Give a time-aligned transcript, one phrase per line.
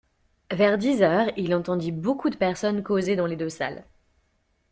[0.51, 3.85] Vers dix heures, il entendit beaucoup de personnes causer dans les deux salles.